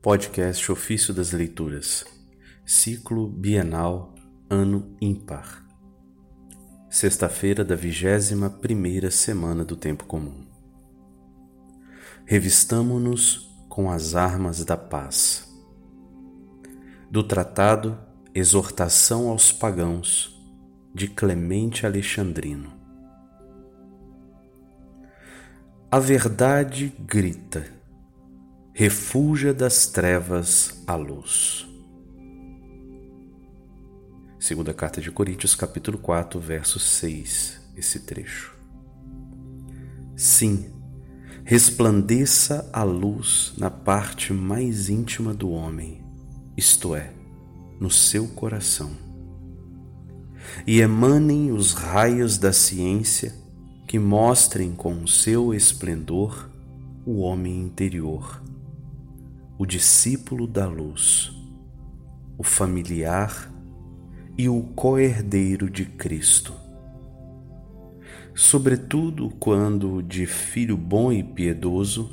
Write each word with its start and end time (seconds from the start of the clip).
Podcast 0.00 0.70
Ofício 0.70 1.12
das 1.12 1.32
Leituras, 1.32 2.04
Ciclo 2.64 3.26
Bienal, 3.26 4.14
Ano 4.48 4.94
Ímpar. 5.00 5.66
Sexta-feira 6.88 7.64
da 7.64 7.74
vigésima 7.74 8.48
primeira 8.48 9.10
semana 9.10 9.64
do 9.64 9.74
Tempo 9.74 10.04
Comum. 10.04 10.46
Revistamo-nos 12.24 13.50
com 13.68 13.90
as 13.90 14.14
armas 14.14 14.64
da 14.64 14.76
paz. 14.76 15.52
Do 17.10 17.24
Tratado 17.24 17.98
Exortação 18.32 19.28
aos 19.28 19.50
Pagãos, 19.50 20.40
de 20.94 21.08
Clemente 21.08 21.84
Alexandrino. 21.84 22.72
A 25.90 25.98
verdade 25.98 26.94
grita 27.00 27.77
refúgia 28.80 29.52
das 29.52 29.88
trevas 29.88 30.84
a 30.86 30.94
luz. 30.94 31.66
Segunda 34.38 34.72
carta 34.72 35.00
de 35.00 35.10
Coríntios, 35.10 35.56
capítulo 35.56 35.98
4, 35.98 36.38
verso 36.38 36.78
6, 36.78 37.60
esse 37.76 37.98
trecho. 38.06 38.56
Sim, 40.14 40.66
resplandeça 41.42 42.70
a 42.72 42.84
luz 42.84 43.52
na 43.58 43.68
parte 43.68 44.32
mais 44.32 44.88
íntima 44.88 45.34
do 45.34 45.50
homem, 45.50 46.00
isto 46.56 46.94
é, 46.94 47.12
no 47.80 47.90
seu 47.90 48.28
coração. 48.28 48.92
E 50.64 50.78
emanem 50.80 51.50
os 51.50 51.72
raios 51.72 52.38
da 52.38 52.52
ciência 52.52 53.34
que 53.88 53.98
mostrem 53.98 54.70
com 54.70 55.02
o 55.02 55.08
seu 55.08 55.52
esplendor 55.52 56.48
o 57.04 57.22
homem 57.22 57.60
interior 57.60 58.40
o 59.58 59.66
discípulo 59.66 60.46
da 60.46 60.68
luz, 60.68 61.32
o 62.38 62.44
familiar 62.44 63.52
e 64.38 64.48
o 64.48 64.62
co-herdeiro 64.62 65.68
de 65.68 65.84
Cristo. 65.84 66.54
Sobretudo 68.32 69.30
quando, 69.30 70.00
de 70.00 70.26
filho 70.26 70.76
bom 70.76 71.12
e 71.12 71.24
piedoso, 71.24 72.08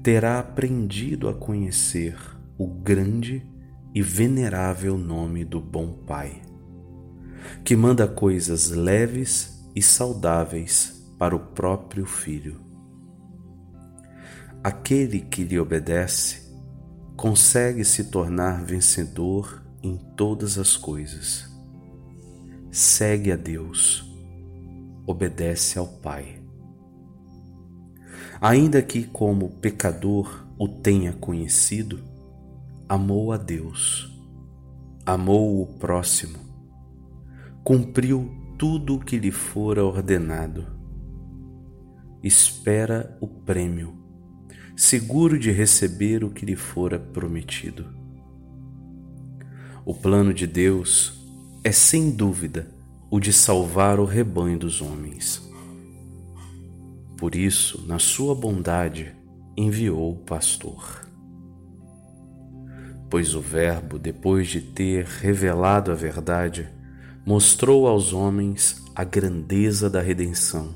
terá 0.00 0.38
aprendido 0.38 1.28
a 1.28 1.34
conhecer 1.34 2.16
o 2.56 2.68
grande 2.68 3.44
e 3.92 4.00
venerável 4.00 4.96
nome 4.96 5.44
do 5.44 5.60
bom 5.60 5.92
Pai, 6.06 6.40
que 7.64 7.74
manda 7.74 8.06
coisas 8.06 8.70
leves 8.70 9.68
e 9.74 9.82
saudáveis 9.82 11.04
para 11.18 11.34
o 11.34 11.40
próprio 11.40 12.06
Filho. 12.06 12.60
Aquele 14.62 15.20
que 15.20 15.42
lhe 15.42 15.58
obedece 15.58 16.49
consegue 17.20 17.84
se 17.84 18.04
tornar 18.04 18.64
vencedor 18.64 19.62
em 19.82 19.98
todas 20.16 20.56
as 20.56 20.74
coisas. 20.74 21.54
Segue 22.70 23.30
a 23.30 23.36
Deus, 23.36 24.10
obedece 25.06 25.78
ao 25.78 25.86
Pai. 25.86 26.42
Ainda 28.40 28.80
que, 28.80 29.04
como 29.04 29.50
pecador, 29.50 30.46
o 30.58 30.66
tenha 30.66 31.12
conhecido, 31.12 32.02
amou 32.88 33.32
a 33.32 33.36
Deus, 33.36 34.18
amou 35.04 35.60
o 35.60 35.66
próximo, 35.66 36.38
cumpriu 37.62 38.30
tudo 38.56 38.94
o 38.94 38.98
que 38.98 39.18
lhe 39.18 39.30
fora 39.30 39.84
ordenado, 39.84 40.66
espera 42.22 43.14
o 43.20 43.28
prêmio 43.28 43.99
seguro 44.76 45.38
de 45.38 45.50
receber 45.50 46.24
o 46.24 46.30
que 46.30 46.46
lhe 46.46 46.56
fora 46.56 46.98
prometido. 46.98 47.86
O 49.84 49.94
plano 49.94 50.32
de 50.32 50.46
Deus 50.46 51.20
é 51.64 51.72
sem 51.72 52.10
dúvida 52.10 52.68
o 53.10 53.18
de 53.18 53.32
salvar 53.32 53.98
o 53.98 54.04
rebanho 54.04 54.58
dos 54.58 54.80
homens. 54.80 55.42
Por 57.16 57.34
isso, 57.34 57.84
na 57.86 57.98
sua 57.98 58.34
bondade, 58.34 59.14
enviou 59.56 60.12
o 60.12 60.18
pastor. 60.18 61.06
Pois 63.10 63.34
o 63.34 63.40
Verbo, 63.40 63.98
depois 63.98 64.48
de 64.48 64.60
ter 64.60 65.04
revelado 65.04 65.90
a 65.90 65.94
verdade, 65.94 66.68
mostrou 67.26 67.86
aos 67.86 68.12
homens 68.12 68.82
a 68.94 69.04
grandeza 69.04 69.90
da 69.90 70.00
redenção, 70.00 70.68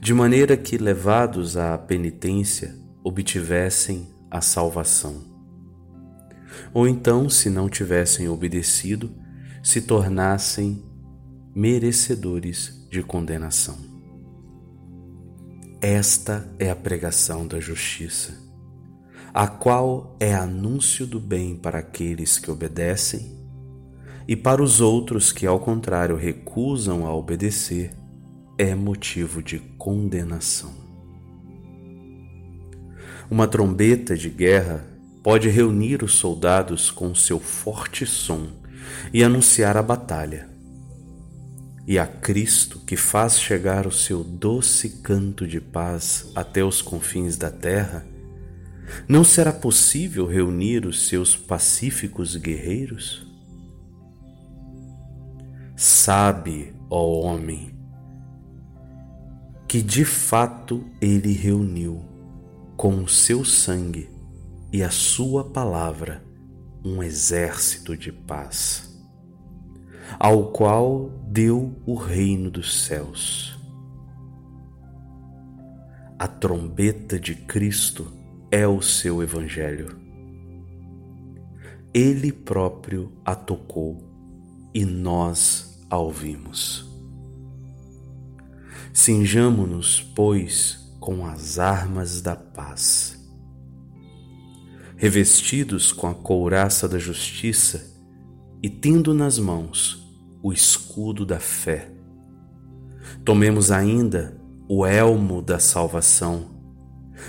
de 0.00 0.12
maneira 0.12 0.56
que, 0.56 0.76
levados 0.76 1.56
à 1.56 1.78
penitência, 1.78 2.79
obtivessem 3.02 4.08
a 4.30 4.40
salvação. 4.40 5.24
Ou 6.72 6.86
então, 6.86 7.28
se 7.28 7.48
não 7.50 7.68
tivessem 7.68 8.28
obedecido, 8.28 9.10
se 9.62 9.80
tornassem 9.82 10.82
merecedores 11.54 12.86
de 12.90 13.02
condenação. 13.02 13.76
Esta 15.80 16.52
é 16.58 16.70
a 16.70 16.76
pregação 16.76 17.46
da 17.46 17.58
justiça, 17.58 18.34
a 19.32 19.48
qual 19.48 20.16
é 20.20 20.34
anúncio 20.34 21.06
do 21.06 21.18
bem 21.18 21.56
para 21.56 21.78
aqueles 21.78 22.38
que 22.38 22.50
obedecem 22.50 23.38
e 24.28 24.36
para 24.36 24.62
os 24.62 24.80
outros 24.80 25.32
que, 25.32 25.46
ao 25.46 25.58
contrário, 25.58 26.16
recusam 26.16 27.06
a 27.06 27.14
obedecer, 27.14 27.96
é 28.58 28.74
motivo 28.74 29.42
de 29.42 29.58
condenação. 29.58 30.79
Uma 33.30 33.46
trombeta 33.46 34.16
de 34.16 34.28
guerra 34.28 34.84
pode 35.22 35.48
reunir 35.48 36.02
os 36.02 36.14
soldados 36.14 36.90
com 36.90 37.14
seu 37.14 37.38
forte 37.38 38.04
som 38.04 38.48
e 39.12 39.22
anunciar 39.22 39.76
a 39.76 39.82
batalha. 39.82 40.48
E 41.86 41.96
a 41.96 42.08
Cristo, 42.08 42.80
que 42.80 42.96
faz 42.96 43.38
chegar 43.38 43.86
o 43.86 43.92
seu 43.92 44.24
doce 44.24 45.00
canto 45.00 45.46
de 45.46 45.60
paz 45.60 46.32
até 46.34 46.64
os 46.64 46.82
confins 46.82 47.36
da 47.36 47.52
terra, 47.52 48.04
não 49.06 49.22
será 49.22 49.52
possível 49.52 50.26
reunir 50.26 50.84
os 50.84 51.06
seus 51.06 51.36
pacíficos 51.36 52.34
guerreiros? 52.34 53.24
Sabe, 55.76 56.74
ó 56.90 57.20
homem, 57.20 57.72
que 59.68 59.80
de 59.80 60.04
fato 60.04 60.84
ele 61.00 61.32
reuniu 61.32 62.10
com 62.80 63.02
o 63.02 63.06
seu 63.06 63.44
sangue 63.44 64.08
e 64.72 64.82
a 64.82 64.88
sua 64.88 65.44
palavra 65.44 66.24
um 66.82 67.02
exército 67.02 67.94
de 67.94 68.10
paz, 68.10 68.98
ao 70.18 70.50
qual 70.50 71.10
deu 71.26 71.76
o 71.84 71.94
reino 71.94 72.50
dos 72.50 72.86
céus. 72.86 73.54
A 76.18 76.26
trombeta 76.26 77.20
de 77.20 77.34
Cristo 77.34 78.10
é 78.50 78.66
o 78.66 78.80
seu 78.80 79.22
Evangelho. 79.22 80.00
Ele 81.92 82.32
próprio 82.32 83.12
a 83.22 83.34
tocou 83.34 83.98
e 84.72 84.86
nós 84.86 85.84
a 85.90 85.98
ouvimos. 85.98 86.90
Sinjamo-nos, 88.90 90.00
pois, 90.00 90.89
com 91.00 91.26
as 91.26 91.58
armas 91.58 92.20
da 92.20 92.36
paz. 92.36 93.18
Revestidos 94.96 95.92
com 95.92 96.06
a 96.06 96.14
couraça 96.14 96.86
da 96.86 96.98
justiça 96.98 97.98
e 98.62 98.68
tendo 98.68 99.14
nas 99.14 99.38
mãos 99.38 100.06
o 100.42 100.52
escudo 100.52 101.24
da 101.24 101.40
fé, 101.40 101.90
tomemos 103.24 103.70
ainda 103.70 104.38
o 104.68 104.86
elmo 104.86 105.42
da 105.42 105.58
salvação, 105.58 106.50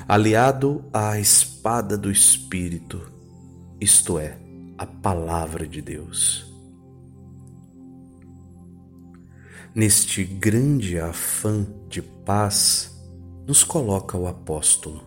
aliado 0.07 0.83
à 0.93 1.17
espada 1.19 1.97
do 1.97 2.11
Espírito, 2.11 3.01
isto 3.79 4.19
é, 4.19 4.37
a 4.77 4.85
palavra 4.85 5.65
de 5.65 5.81
Deus. 5.81 6.45
Neste 9.73 10.25
grande 10.25 10.99
afã 10.99 11.65
de 11.87 12.01
paz, 12.01 12.90
nos 13.51 13.65
coloca 13.65 14.17
o 14.17 14.27
apóstolo. 14.27 15.03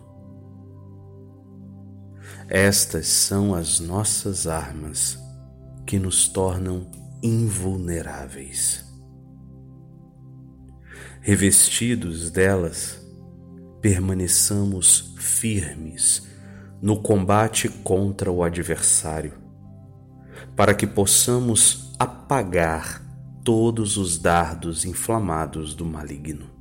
Estas 2.47 3.07
são 3.07 3.55
as 3.55 3.79
nossas 3.79 4.45
armas 4.45 5.17
que 5.83 5.97
nos 5.97 6.27
tornam 6.27 6.87
invulneráveis. 7.23 8.85
Revestidos 11.21 12.29
delas, 12.29 13.03
permaneçamos 13.81 15.15
firmes 15.17 16.27
no 16.79 17.01
combate 17.01 17.67
contra 17.67 18.31
o 18.31 18.43
adversário, 18.43 19.33
para 20.55 20.75
que 20.75 20.85
possamos 20.85 21.95
apagar 21.97 23.01
todos 23.43 23.97
os 23.97 24.19
dardos 24.19 24.85
inflamados 24.85 25.73
do 25.73 25.83
maligno 25.83 26.54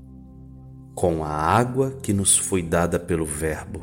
com 0.94 1.24
a 1.24 1.30
água 1.30 1.98
que 2.02 2.12
nos 2.12 2.36
foi 2.36 2.62
dada 2.62 2.98
pelo 2.98 3.24
Verbo, 3.24 3.82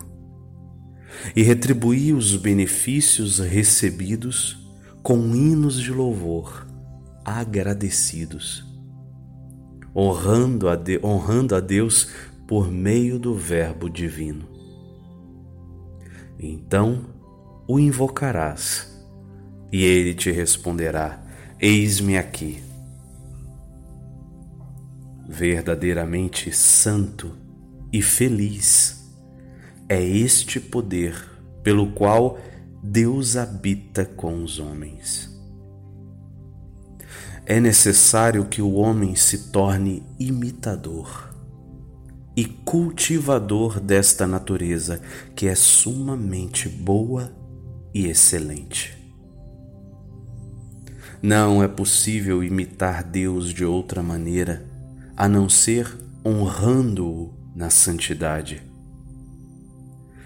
e 1.35 1.43
retribuí 1.43 2.13
os 2.13 2.35
benefícios 2.35 3.39
recebidos 3.39 4.57
com 5.03 5.35
hinos 5.35 5.79
de 5.79 5.91
louvor 5.91 6.67
agradecidos, 7.25 8.65
honrando 9.95 10.69
a, 10.69 10.75
de, 10.75 10.99
honrando 11.03 11.55
a 11.55 11.59
Deus 11.59 12.09
por 12.47 12.71
meio 12.71 13.19
do 13.19 13.35
Verbo 13.35 13.89
divino. 13.89 14.47
Então 16.39 17.05
o 17.67 17.79
invocarás 17.79 18.91
e 19.71 19.83
ele 19.83 20.13
te 20.13 20.31
responderá: 20.31 21.23
Eis-me 21.59 22.17
aqui. 22.17 22.70
Verdadeiramente 25.31 26.51
santo 26.51 27.31
e 27.91 28.01
feliz 28.01 29.09
é 29.87 30.03
este 30.03 30.59
poder 30.59 31.15
pelo 31.63 31.93
qual 31.93 32.37
Deus 32.83 33.37
habita 33.37 34.03
com 34.03 34.43
os 34.43 34.59
homens. 34.59 35.29
É 37.45 37.61
necessário 37.61 38.43
que 38.43 38.61
o 38.61 38.73
homem 38.73 39.15
se 39.15 39.51
torne 39.51 40.03
imitador 40.19 41.33
e 42.35 42.43
cultivador 42.43 43.79
desta 43.79 44.27
natureza 44.27 45.01
que 45.33 45.47
é 45.47 45.55
sumamente 45.55 46.67
boa 46.67 47.33
e 47.93 48.05
excelente. 48.05 48.97
Não 51.23 51.63
é 51.63 51.69
possível 51.69 52.43
imitar 52.43 53.01
Deus 53.01 53.53
de 53.53 53.63
outra 53.63 54.03
maneira 54.03 54.69
a 55.21 55.29
não 55.29 55.47
ser 55.47 55.87
honrando-o 56.25 57.31
na 57.55 57.69
santidade 57.69 58.63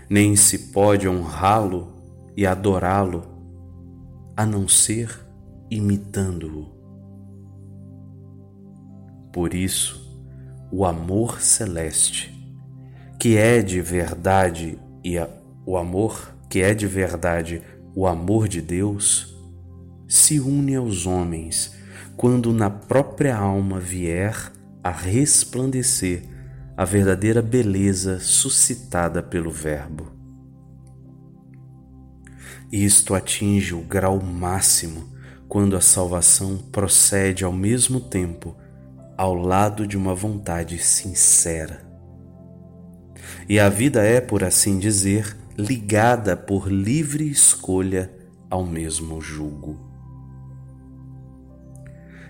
nem 0.09 0.37
se 0.37 0.71
pode 0.71 1.05
honrá-lo 1.05 1.93
e 2.33 2.47
adorá-lo 2.47 3.25
a 4.37 4.45
não 4.45 4.69
ser 4.69 5.19
imitando-o. 5.69 6.73
Por 9.33 9.53
isso, 9.53 10.01
o 10.71 10.85
amor 10.85 11.41
celeste, 11.41 12.33
que 13.19 13.35
é 13.35 13.61
de 13.61 13.81
verdade 13.81 14.79
e 15.03 15.17
a, 15.17 15.27
o 15.65 15.75
amor 15.75 16.33
que 16.49 16.61
é 16.61 16.73
de 16.73 16.87
verdade 16.87 17.61
o 17.93 18.07
amor 18.07 18.47
de 18.47 18.61
Deus, 18.61 19.35
se 20.07 20.39
une 20.39 20.73
aos 20.73 21.05
homens 21.05 21.75
quando 22.15 22.53
na 22.53 22.69
própria 22.69 23.35
alma 23.35 23.77
vier 23.77 24.54
a 24.85 24.91
resplandecer 24.91 26.21
a 26.77 26.85
verdadeira 26.85 27.41
beleza 27.41 28.19
suscitada 28.19 29.23
pelo 29.23 29.49
Verbo. 29.49 30.11
Isto 32.71 33.15
atinge 33.15 33.73
o 33.73 33.81
grau 33.81 34.21
máximo 34.21 35.09
quando 35.47 35.75
a 35.75 35.81
salvação 35.81 36.59
procede 36.71 37.43
ao 37.43 37.51
mesmo 37.51 37.99
tempo 37.99 38.55
ao 39.17 39.33
lado 39.33 39.87
de 39.87 39.97
uma 39.97 40.13
vontade 40.13 40.77
sincera. 40.77 41.83
E 43.49 43.59
a 43.59 43.69
vida 43.69 44.03
é, 44.03 44.21
por 44.21 44.43
assim 44.43 44.77
dizer, 44.77 45.35
ligada 45.57 46.37
por 46.37 46.71
livre 46.71 47.27
escolha 47.27 48.13
ao 48.51 48.63
mesmo 48.63 49.19
jugo. 49.19 49.79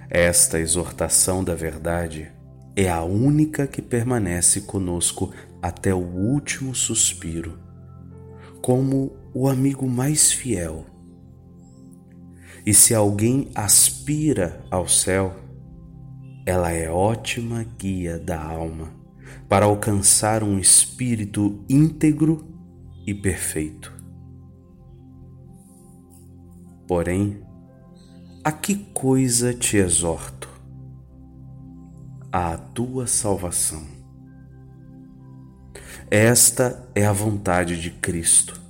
Esta 0.10 0.58
exortação 0.58 1.44
da 1.44 1.54
verdade 1.54 2.34
é 2.76 2.90
a 2.90 3.04
única 3.04 3.66
que 3.66 3.82
permanece 3.82 4.62
conosco 4.62 5.32
até 5.62 5.94
o 5.94 6.00
último 6.00 6.76
suspiro, 6.76 7.58
como 8.62 9.16
o 9.34 9.48
amigo 9.48 9.88
mais 9.88 10.32
fiel. 10.32 10.86
E 12.66 12.74
se 12.74 12.94
alguém 12.94 13.50
aspira 13.56 14.66
ao 14.70 14.88
céu, 14.88 15.36
ela 16.46 16.72
é 16.72 16.90
ótima 16.90 17.66
guia 17.78 18.20
da 18.20 18.44
alma 18.44 18.92
para 19.48 19.66
alcançar 19.66 20.44
um 20.44 20.60
espírito 20.60 21.64
íntegro 21.70 22.48
e 23.06 23.14
perfeito. 23.14 23.94
Porém, 26.88 27.42
a 28.44 28.52
que 28.52 28.76
coisa 28.76 29.54
te 29.54 29.78
exorto? 29.78 30.45
À 32.38 32.58
tua 32.58 33.08
salvação. 33.08 33.82
Esta 36.12 36.86
é 36.94 37.06
a 37.06 37.14
vontade 37.14 37.80
de 37.80 37.90
Cristo. 37.90 38.62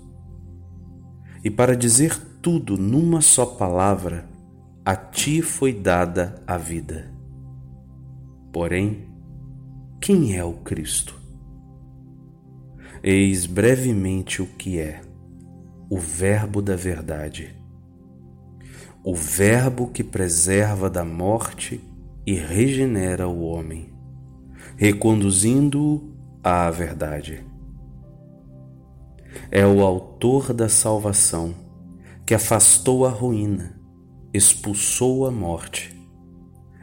E 1.44 1.50
para 1.50 1.76
dizer 1.76 2.16
tudo 2.44 2.78
numa 2.78 3.22
só 3.22 3.44
palavra, 3.44 4.30
a 4.86 4.96
ti 4.96 5.42
foi 5.42 5.74
dada 5.74 6.44
a 6.46 6.60
vida. 6.60 7.12
Porém, 8.54 9.10
quem 10.00 10.38
é 10.38 10.44
o 10.44 10.54
Cristo? 10.54 11.20
Eis 13.02 13.48
brevemente 13.48 14.44
o 14.44 14.46
que 14.46 14.80
é: 14.80 15.02
o 15.90 15.98
Verbo 15.98 16.62
da 16.62 16.76
Verdade. 16.76 17.56
O 19.04 19.16
Verbo 19.16 19.88
que 19.88 20.04
preserva 20.04 20.88
da 20.88 21.04
morte 21.04 21.82
e 22.26 22.34
regenera 22.34 23.28
o 23.28 23.44
homem, 23.44 23.94
reconduzindo-o 24.76 26.12
à 26.44 26.70
verdade. 26.72 27.46
É 29.52 29.66
o 29.66 29.82
Autor 29.82 30.54
da 30.54 30.68
salvação 30.68 31.54
que 32.26 32.34
afastou 32.34 33.06
a 33.06 33.10
ruína, 33.10 33.80
expulsou 34.34 35.28
a 35.28 35.32
morte, 35.32 35.96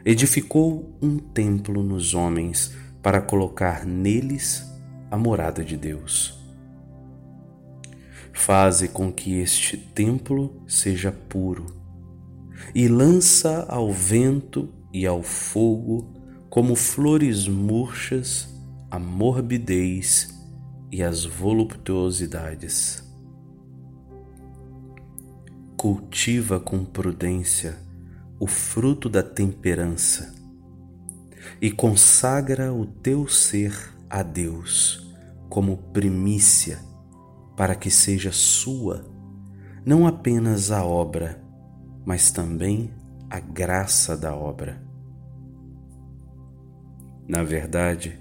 edificou 0.05 0.97
um 1.01 1.17
templo 1.17 1.83
nos 1.83 2.13
homens 2.13 2.73
para 3.01 3.21
colocar 3.21 3.85
neles 3.85 4.65
a 5.11 5.17
morada 5.17 5.63
de 5.63 5.75
Deus. 5.75 6.41
Faze 8.31 8.87
com 8.87 9.11
que 9.11 9.39
este 9.39 9.77
templo 9.77 10.63
seja 10.67 11.11
puro 11.11 11.65
e 12.73 12.87
lança 12.87 13.65
ao 13.69 13.91
vento 13.91 14.69
e 14.93 15.07
ao 15.07 15.23
fogo, 15.23 16.13
como 16.49 16.75
flores 16.75 17.47
murchas, 17.47 18.47
a 18.91 18.99
morbidez 18.99 20.39
e 20.91 21.01
as 21.01 21.25
voluptuosidades. 21.25 23.03
Cultiva 25.75 26.59
com 26.59 26.85
prudência 26.85 27.77
o 28.39 28.45
fruto 28.45 29.09
da 29.09 29.23
temperança 29.23 30.33
e 31.61 31.71
consagra 31.71 32.73
o 32.73 32.85
teu 32.85 33.27
ser 33.27 33.73
a 34.09 34.21
Deus 34.21 35.11
como 35.49 35.77
primícia, 35.77 36.79
para 37.55 37.73
que 37.73 37.89
seja 37.89 38.31
sua 38.31 39.05
não 39.85 40.05
apenas 40.05 40.71
a 40.71 40.83
obra, 40.83 41.41
mas 42.05 42.31
também 42.31 42.93
a 43.29 43.39
graça 43.39 44.17
da 44.17 44.35
obra. 44.35 44.82
Na 47.27 47.43
verdade, 47.43 48.19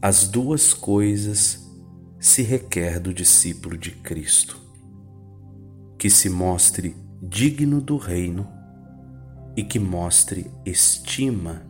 as 0.00 0.26
duas 0.26 0.74
coisas 0.74 1.70
se 2.18 2.42
requer 2.42 3.00
do 3.00 3.12
discípulo 3.12 3.76
de 3.76 3.90
Cristo, 3.90 4.60
que 5.98 6.08
se 6.08 6.28
mostre 6.28 6.96
digno 7.20 7.80
do 7.80 7.96
reino 7.96 8.48
e 9.56 9.62
que 9.62 9.78
mostre 9.78 10.50
estima 10.64 11.62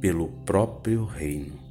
pelo 0.00 0.28
próprio 0.44 1.04
reino. 1.04 1.63